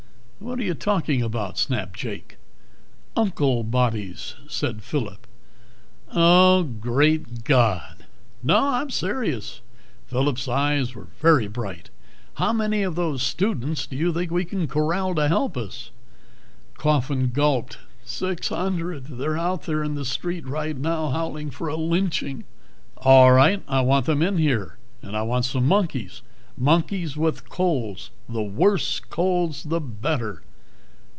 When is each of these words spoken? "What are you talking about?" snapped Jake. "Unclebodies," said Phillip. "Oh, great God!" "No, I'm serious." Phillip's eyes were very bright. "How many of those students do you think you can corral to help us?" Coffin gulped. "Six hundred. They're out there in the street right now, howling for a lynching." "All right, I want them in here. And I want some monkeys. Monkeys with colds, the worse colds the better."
"What 0.43 0.57
are 0.57 0.63
you 0.63 0.73
talking 0.73 1.21
about?" 1.21 1.59
snapped 1.59 1.99
Jake. 1.99 2.37
"Unclebodies," 3.15 4.33
said 4.47 4.81
Phillip. 4.81 5.27
"Oh, 6.11 6.63
great 6.63 7.43
God!" 7.43 8.05
"No, 8.41 8.57
I'm 8.57 8.89
serious." 8.89 9.61
Phillip's 10.07 10.47
eyes 10.47 10.95
were 10.95 11.09
very 11.21 11.47
bright. 11.47 11.91
"How 12.33 12.53
many 12.53 12.81
of 12.81 12.95
those 12.95 13.21
students 13.21 13.85
do 13.85 13.95
you 13.95 14.11
think 14.11 14.31
you 14.31 14.43
can 14.45 14.67
corral 14.67 15.13
to 15.13 15.27
help 15.27 15.55
us?" 15.55 15.91
Coffin 16.73 17.29
gulped. 17.29 17.77
"Six 18.03 18.47
hundred. 18.49 19.05
They're 19.19 19.37
out 19.37 19.67
there 19.67 19.83
in 19.83 19.93
the 19.93 20.03
street 20.05 20.47
right 20.47 20.75
now, 20.75 21.09
howling 21.11 21.51
for 21.51 21.67
a 21.67 21.75
lynching." 21.77 22.45
"All 22.97 23.31
right, 23.31 23.61
I 23.67 23.81
want 23.81 24.07
them 24.07 24.23
in 24.23 24.39
here. 24.39 24.79
And 25.03 25.15
I 25.15 25.21
want 25.21 25.45
some 25.45 25.67
monkeys. 25.67 26.23
Monkeys 26.57 27.15
with 27.15 27.49
colds, 27.49 28.11
the 28.27 28.43
worse 28.43 28.99
colds 28.99 29.63
the 29.63 29.79
better." 29.79 30.43